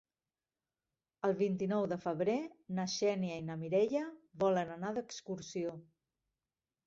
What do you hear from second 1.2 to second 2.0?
El vint-i-nou de